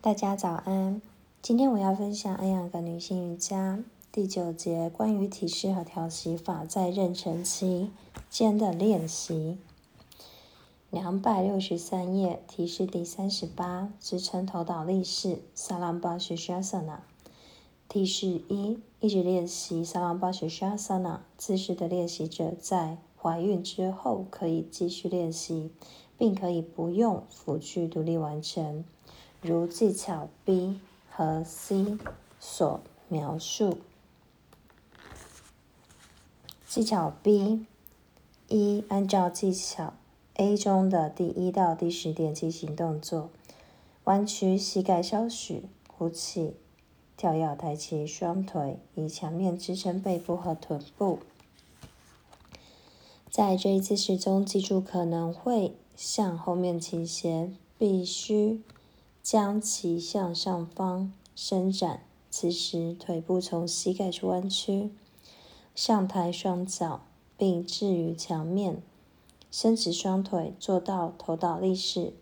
[0.00, 1.02] 大家早安，
[1.42, 7.90] 今天我要分享安养的女性瑜伽第九节关于体式和调息法在妊娠期
[8.30, 9.58] 间的练习。
[10.88, 17.02] 两百六十三页，体式第三十八，支撑头倒立式萨拉巴什沙萨那。
[17.88, 25.72] 体式一，一直练习萨拉巴什沙萨那姿势的练习者，在怀孕之后可以继续练习，
[26.16, 28.84] 并可以不用辅具独立完成。
[29.40, 30.80] 如技巧 B
[31.10, 31.96] 和 C
[32.40, 33.78] 所描述。
[36.66, 37.64] 技巧 B
[38.48, 39.94] 一，按照技巧
[40.34, 43.30] A 中的第一到第十点进行动作：
[44.04, 45.62] 弯曲膝盖稍许，
[45.96, 46.54] 呼气，
[47.16, 51.20] 跳跃抬起双腿，以墙面支撑背部和臀部。
[53.30, 58.60] 在这一姿势中，记住可能会向后面倾斜，必须。
[59.30, 62.00] 将其向上方伸展，
[62.30, 64.88] 此时腿部从膝盖处弯曲，
[65.74, 67.02] 上抬双脚，
[67.36, 68.80] 并置于墙面，
[69.50, 72.14] 伸直双腿，做到头倒立式。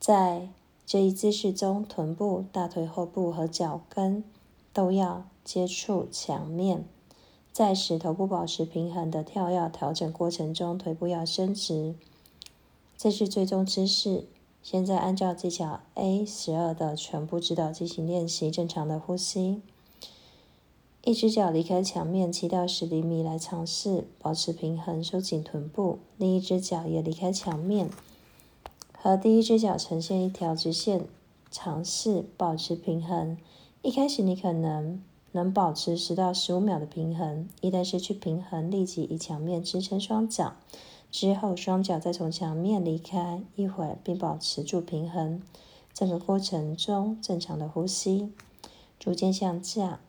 [0.00, 0.48] 在
[0.84, 4.24] 这一姿势中，臀部、大腿后部和脚跟
[4.72, 6.84] 都要接触墙面。
[7.52, 11.94] 在使头部保持平衡的跳跃调整过程中，腿部要伸直。
[12.96, 14.24] 这是最终姿势。
[14.70, 19.62] 现在按照技巧 A 十二的全部指导进行练习，正常的呼吸。
[21.02, 27.88] 一只脚离开墙面七到十厘米来尝试保持平衡，收紧臀部；另一只脚也离开墙面，
[28.92, 31.06] 和第一只脚呈现一条直线，
[31.50, 33.38] 尝试保持平衡。
[33.80, 40.52] 一开始你可能能保持十到十五秒的平衡，一旦失去平衡，立即以墙面支撑双脚。
[41.10, 45.42] 之后，双脚再从墙面离开一会儿，并保持住平衡。
[45.94, 48.32] 整个过程中，正常的呼吸，
[49.00, 50.00] 逐渐向下。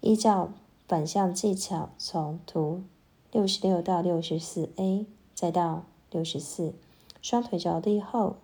[0.00, 0.52] 依照
[0.88, 2.82] 反向技巧，从图
[3.30, 6.72] 六十六到六十四 A，再到六十四。
[7.20, 8.36] 双腿着地后，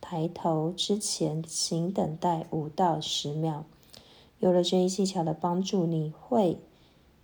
[0.00, 3.64] 抬头之前，请等待五到十秒。
[4.38, 6.58] 有了这一技巧的帮助，你会。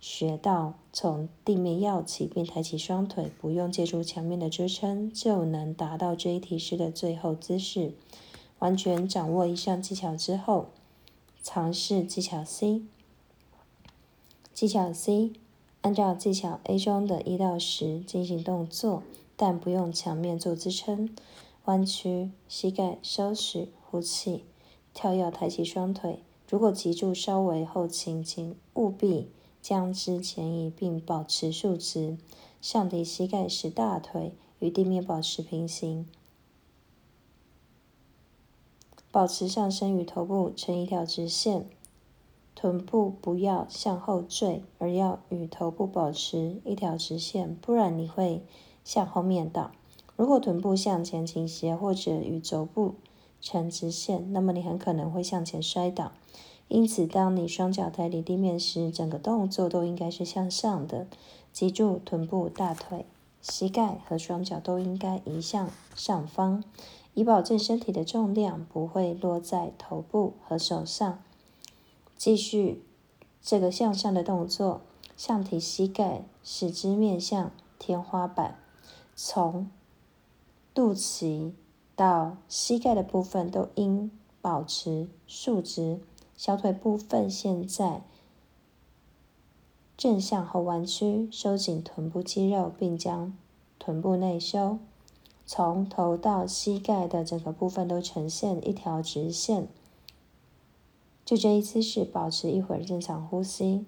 [0.03, 7.93] 学到从地面跃起，并抬起双腿，不用借助墙面的支撑，就能达到这一体式的最后姿势。
[8.59, 10.65] 完全掌握以上技巧之后，
[11.41, 12.81] 尝试技巧 C。
[14.53, 15.31] 技巧 C，
[15.79, 19.03] 按照技巧 A 中的一到十进行动作，
[19.37, 21.15] 但不用墙面做支撑。
[21.63, 24.43] 弯曲膝盖稍许，呼气，
[24.93, 26.19] 跳跃抬起双腿。
[26.49, 29.29] 如果脊柱稍微后倾，请务必。
[29.63, 32.17] 将之前移，并保持竖直，
[32.61, 36.05] 上提膝盖，使大腿与地面保持平行，
[39.09, 41.69] 保持上身与头部成一条直线，
[42.53, 48.43] 臀部不要向后坠，而要与头部保持一条直线，不然你会
[48.83, 49.71] 向后面倒。
[50.17, 52.95] 如果臀部向前倾斜或者与肘部
[53.39, 56.11] 成直线，那么你很可能会向前摔倒。
[56.67, 61.05] 因此，当你双脚抬离地面时，整个动作都应该是向上的。
[61.51, 63.05] 脊柱，臀部、大腿、
[63.41, 66.63] 膝盖和双脚都应该移向上方，
[67.13, 71.21] 以保证身体的重量不会落在头部和手上。
[72.17, 72.83] 继续
[73.39, 74.81] 这个向上的动作，
[75.15, 78.57] 上提膝盖，使之面向天花板，
[79.15, 79.69] 从
[80.73, 81.51] 肚脐
[81.95, 84.09] 到膝盖的部分都应
[84.41, 85.99] 保持竖直。
[86.35, 88.01] 小腿部分现在
[89.95, 93.37] 正向后弯曲，收紧臀部肌肉，并将
[93.79, 94.79] 臀部内收。
[95.45, 99.67] 从头到膝盖的整个部分都呈现一条直线。
[101.25, 103.85] 就这一姿势保持一会儿正常呼吸。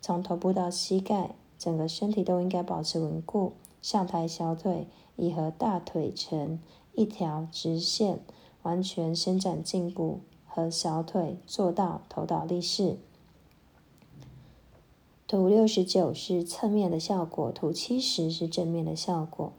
[0.00, 3.52] 从头部到膝盖，整个身体都应该保持稳固。
[3.82, 6.60] 上抬小腿，以和大腿成
[6.94, 8.20] 一条直线，
[8.62, 10.20] 完全伸展胫骨。
[10.58, 12.96] 和小腿做到头倒立式。
[15.28, 19.52] 图六十九是侧面的效果，图七十是正面的效果。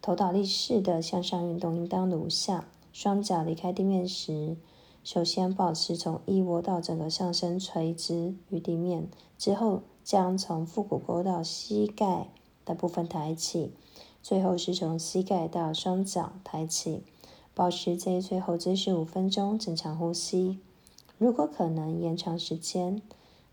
[0.00, 4.56] 头倒立式的向上运动应当如下：双脚离开地面时，
[5.02, 12.28] 首先保持从腋窝到整个上身垂直于地面，之后将从腹股沟到膝盖
[12.64, 13.72] 的部分抬起，
[14.22, 17.02] 最后是从膝盖到双脚抬起。
[17.54, 20.58] 保持这一最后姿势五分钟，正常呼吸。
[21.18, 23.00] 如果可能，延长时间。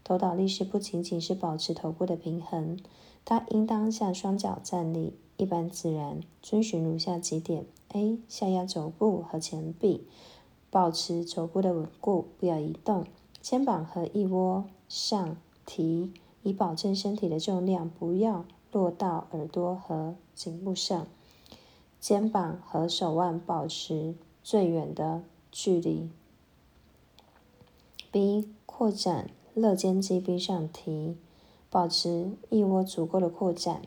[0.04, 2.80] 头倒立时不仅仅是保持头部的平衡，
[3.24, 8.18] 它应当向双脚站立，一般自然，遵循如下几点：A.
[8.28, 10.08] 下压肘部和前臂，
[10.72, 13.06] 保持肘部的稳固，不要移动。
[13.40, 15.38] 肩膀和腋窝上
[15.68, 16.12] 提，
[16.42, 21.06] 以保证身体的重量不要落到耳朵和颈部上。
[22.02, 25.22] 肩膀和手腕保持最远的
[25.52, 26.10] 距离。
[28.12, 28.50] B.
[28.66, 31.16] 扩展肋间肌，并上提，
[31.70, 33.84] 保持腋窝足够的扩展，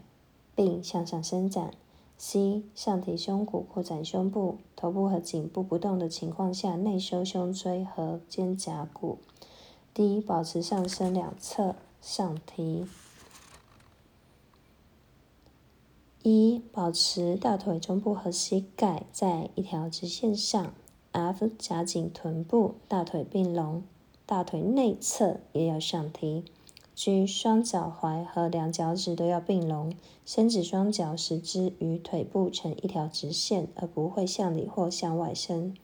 [0.55, 1.73] 并向上伸展。
[2.17, 2.63] C.
[2.77, 9.19] 上提胸骨，扩展胸部，头部和颈部不动的情况下，内收胸椎和肩胛骨。
[9.93, 10.21] D.
[10.21, 12.87] 保持上身两侧上提。
[16.27, 20.73] 一、保持大腿中部和膝盖在一条直线上。
[21.13, 21.51] F.
[21.59, 23.83] 夹紧臀部，大腿并拢，
[24.25, 26.43] 大腿内侧也要上提。
[26.95, 27.27] G.
[27.27, 29.93] 双脚踝和两脚趾都要并拢，
[30.25, 35.77] 伸直双脚，使之与腿部成一条直线，而不会向里或向外伸。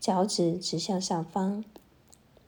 [0.00, 1.62] 脚趾指向上方。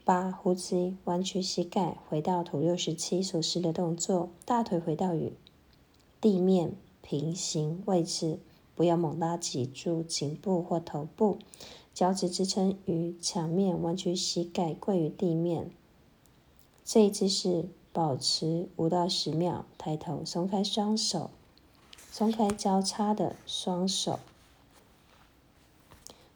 [0.05, 5.35] 八、呼吸，弯曲膝盖，回到图六十七所示的动作，大腿回到与
[6.23, 8.39] 地面平行位置，
[8.77, 11.37] 不要猛拉挤住颈部或头部，
[11.93, 15.69] 脚趾支撑于墙面，弯曲膝盖跪于地面。
[16.85, 21.31] 这一姿势保持五到十秒，抬头，松开双手，
[22.13, 24.21] 松开交叉的双手。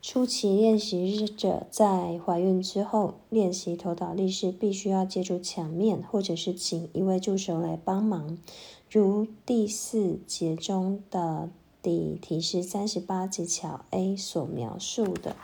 [0.03, 8.39] 初期练习者在怀孕之后练习头倒立时，必须要借助墙面，或者是请一位助手来帮忙。
[8.89, 11.51] 如第四节中的
[11.83, 15.35] 第提示三十八技巧 A 所描述的，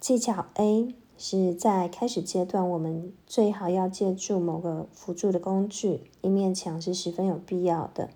[0.00, 8.08] 技巧 A 是在开始阶段，我们最好要借助某个辅助的工具，一面墙是十分有必要的。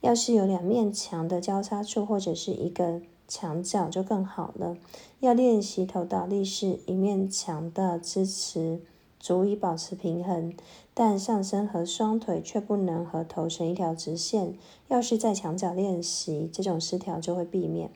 [0.00, 4.76] 要是有两面墙的交叉处，或者是一个墙角就更好了。
[5.18, 8.80] 要练习头倒立时，一面墙的支持。
[9.20, 10.54] 足以保持平衡，
[10.94, 14.58] 但上身和双腿却不能和头成一条直线。
[14.88, 17.90] 要是在墙角练习，这种失调就会避免。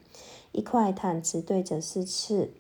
[0.53, 2.51] 一块毯子对着四次。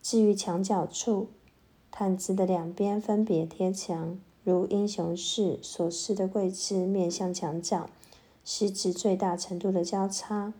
[0.00, 1.26] 至于墙角处，
[1.90, 7.90] 毯子的两边分别贴墙，如英雄式所示的跪姿，面向墙角，
[8.44, 10.54] 食指最大程度的交叉。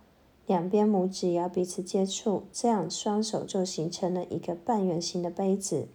[0.46, 5.88] 两边拇指也要彼此接触，这样双手就形成了一个半圆形的杯子。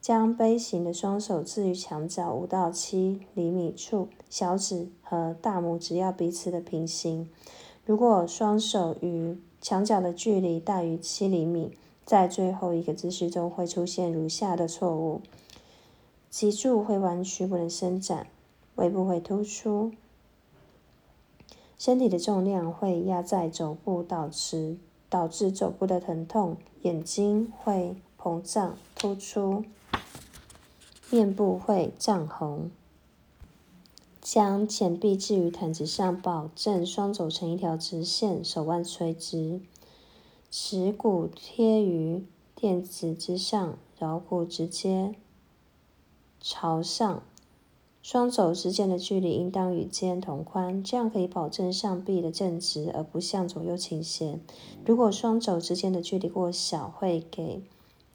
[0.00, 7.28] 将杯形的双手置于墙角五到七厘米处，小指和大拇指要彼此的平行。
[7.84, 11.76] 如果双手与墙角的距离大于七厘米，
[12.06, 15.20] 在最后一个姿势中会出现如下的错误：
[16.30, 18.24] 脊柱会弯曲，不能伸展；
[18.76, 19.92] 胃部会突出。
[21.80, 24.76] 身体的重量会压在肘部，导致
[25.08, 26.58] 导致肘部的疼痛。
[26.82, 29.64] 眼睛会膨胀突出，
[31.08, 32.70] 面部会涨红。
[34.20, 39.62] 将前臂置于毯子上，保证双肘成一条直线，手腕垂直，
[40.50, 45.14] 耻骨贴于垫子之上，桡骨直接
[46.42, 47.22] 朝上。
[48.02, 54.40] 双肘之间的距离应当与肩同宽，这样可以保证上臂的正直，而不向左右倾斜。
[54.86, 57.62] 如果双肘之间的距离过小，会给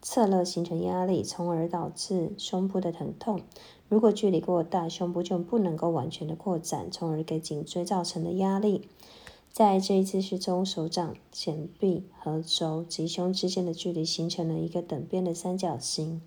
[0.02, 3.38] 侧肋形成压力，从而导致胸部的疼痛；
[3.88, 8.88] 如果距离过大，胸部就不能够完全的扩展，从而给颈椎造成的压力。
[9.52, 16.20] 在这一姿势中，手掌、前臂和肘及胸之间的距离形成了一个等边的三角形。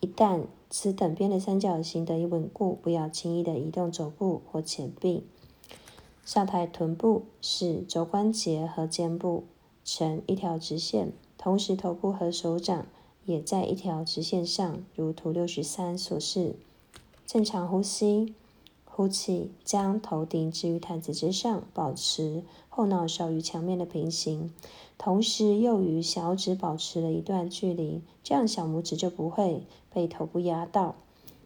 [0.00, 5.24] 一旦此等边的三角形得以稳固，不要轻易的移动肘部或前臂。
[6.24, 9.44] 上抬臀部，使肘关节和肩部
[9.84, 12.86] 成一条直线，同时头部和手掌
[13.24, 16.54] 也在一条直线上，如图六十三所示。
[17.26, 18.34] 正常呼吸，
[18.98, 24.52] 呼气，将头顶置于毯子之上，保持后脑勺与墙面的平行。
[24.98, 29.62] 同时，又与小指保持了一段距离，这样小拇指就不会
[29.94, 30.96] 被头部压到。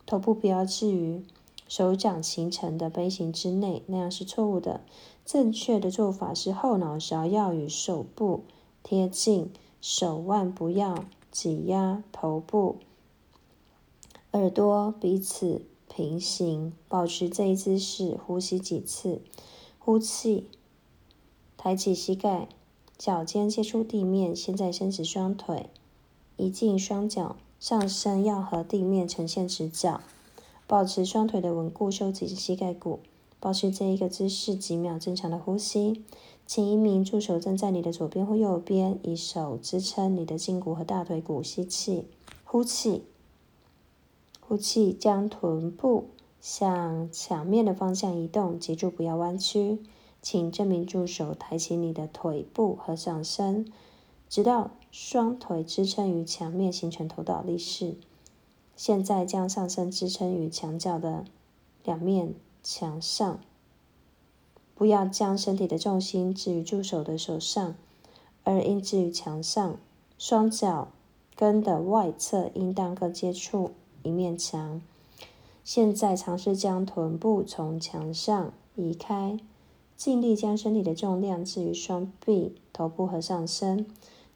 [0.06, 1.22] 头部不要置于
[1.68, 4.80] 手掌形成的杯形之内，那样是错误的。
[5.26, 8.44] 正确的做法是后脑勺要与手部
[8.82, 12.76] 贴近，手腕不要挤压头部，
[14.30, 15.60] 耳朵彼此
[15.94, 16.72] 平行。
[16.88, 19.20] 保持这一姿势，呼吸几次，
[19.78, 20.46] 呼气，
[21.56, 22.48] 抬起膝盖。
[22.98, 25.68] 脚尖接触地面，现在伸直双腿，
[26.36, 30.00] 移进双脚，上身要和地面呈现直角，
[30.68, 33.00] 保持双腿的稳固，收紧膝盖骨，
[33.40, 36.04] 保持这一个姿势几秒，正常的呼吸。
[36.46, 42.04] 请一名助手站在你的左边或右边，以手支撑你的胫骨和大腿骨，吸气，
[42.44, 43.02] 呼气，
[44.52, 49.78] 呼气，将臀部向墙面的方向移动，脊柱不要弯曲。
[50.20, 53.72] 请这名助手抬起你的腿部和上身，
[54.28, 57.94] 直到双腿支撑于墙面，形成头倒立式。
[58.76, 61.24] 现在将上身支撑于墙角的
[61.82, 63.40] 两面墙上，
[64.74, 67.74] 不要将身体的重心置于助手的手上，
[68.44, 69.78] 而应置于墙上。
[70.18, 70.88] 双脚
[71.34, 73.70] 跟的外侧应当各接触
[74.02, 74.80] 一面墙。
[75.64, 79.38] 现在尝试将臀部从墙上移开。
[79.94, 83.86] 尽力将身体的重量置于双臂、头部和上身。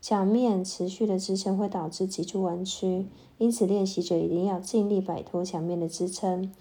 [0.00, 3.06] 墙面持续的支撑会导致脊柱弯曲，
[3.38, 6.52] 因此练习者一定要尽力摆脱墙面的支撑，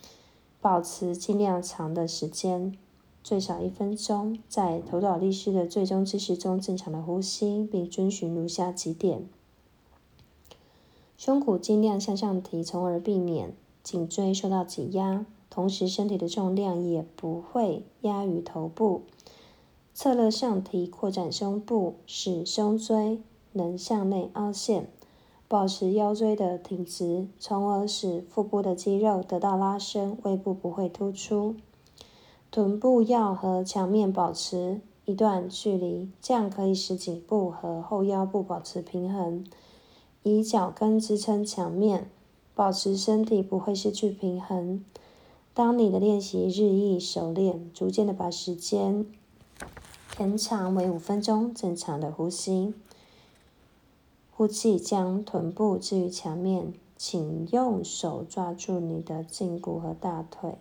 [0.60, 2.76] 保持尽量长的时间，
[3.24, 4.40] 最少一分钟。
[4.50, 9.28] 在头倒立式的最终姿势中，正常的呼吸，并遵循如下几点：
[11.18, 15.26] 胸骨尽量向上提，从而避免颈椎受到挤压。
[15.50, 19.04] 同时，身体的重量也不会压于头部。
[19.94, 23.22] 侧肋上提，扩展胸部，使胸椎
[23.54, 24.90] 能向内凹陷，
[25.48, 31.56] 保持腰椎的挺直，从而使腹部的肌肉得到拉伸，胃部不会突出。
[32.52, 39.46] 臀部要和墙面保持一段距离，这样可以使颈部和后腰部保持平衡。
[40.28, 42.10] 以脚跟支撑墙面，
[42.56, 44.84] 保持身体不会失去平衡。
[45.54, 49.06] 当你的练习日益熟练，逐渐的把时间
[50.18, 52.74] 延长为五分钟，正常的呼吸，
[54.32, 60.56] 呼气，将臀部置于墙面，请用手抓住你的胫骨和大腿，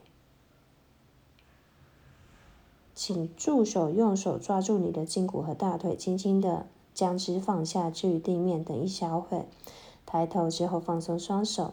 [2.94, 9.44] 请助手用手抓住你的胫骨和大腿，轻轻的将之放下置于地面，等一小会，
[10.06, 11.72] 抬头之后放松双手。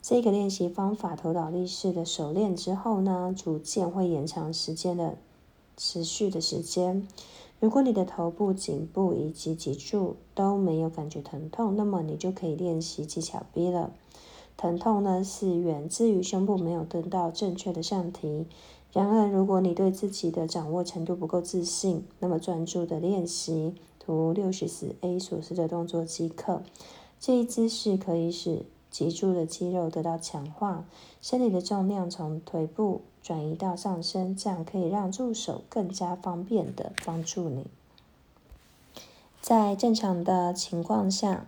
[0.00, 5.16] 这个练习方法头倒立式的熟练之后呢，逐渐会延长时间的
[5.76, 7.06] 持续的时间。
[7.60, 13.92] 如果你的头部、颈部以及脊柱都没有感觉疼痛，那么你就可以练习技巧 B 了。
[14.56, 18.46] 疼痛呢是源自于胸部没有得到正确的上提。
[18.92, 23.74] 然而，如果你对自己的掌握程度不够自信，那么专注的练习
[24.04, 26.62] 图六十四 A 所示的动作即可。
[27.20, 30.84] 这一姿势可以使脊柱的肌肉得到强化，
[31.20, 37.66] 身体的重量从腿部转移到上身，这样可以让助手更加方便的帮助你。
[39.40, 41.46] 在正常的情况下，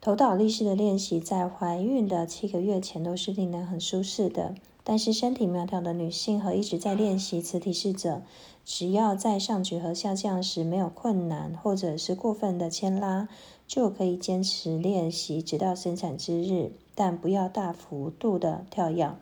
[0.00, 4.54] 头倒立式的练习在怀孕的七个月前都是令人很舒适的。
[4.88, 8.22] 但是身体苗条的女性和一直在练习此体式者，
[8.64, 13.28] 只要在上举和下降时没有困难，或者是过分的牵拉。
[13.66, 19.12] 就可以坚持练习直到生产之日，但不要大幅度的跳跃。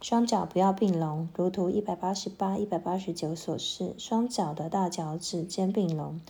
[0.00, 3.94] 双脚不要并拢，如图一百八十八、一百八十九所示。
[3.98, 6.20] 双脚的大脚趾尖并拢，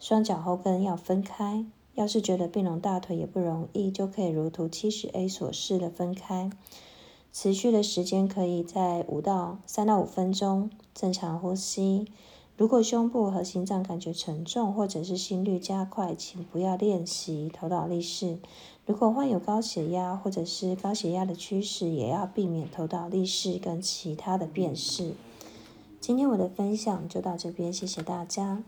[0.00, 1.66] 双脚后跟要分开。
[1.94, 6.50] 要是觉得并拢大腿也不容易，就可以如图七十 A 所示的分开。
[7.38, 10.70] 持续的时间可以在五到三到五分钟。
[10.94, 12.06] 正常呼吸。
[12.56, 18.38] 如果胸部和心脏感觉沉重，或者是心率加快，请不要练习头倒立式。
[18.86, 25.12] 如果患有高血压或者是高血压的趋势，也要避免头倒立式跟其他的变式。
[26.00, 28.62] 今天我的分享就到这边，谢谢大家。